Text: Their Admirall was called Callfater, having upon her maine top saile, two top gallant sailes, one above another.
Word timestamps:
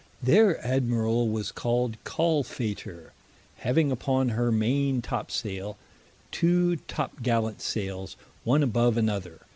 Their 0.23 0.55
Admirall 0.63 1.31
was 1.31 1.51
called 1.51 2.03
Callfater, 2.05 3.11
having 3.57 3.91
upon 3.91 4.29
her 4.29 4.51
maine 4.51 4.99
top 5.03 5.29
saile, 5.29 5.75
two 6.31 6.77
top 6.87 7.21
gallant 7.21 7.61
sailes, 7.61 8.15
one 8.43 8.63
above 8.63 8.97
another. 8.97 9.41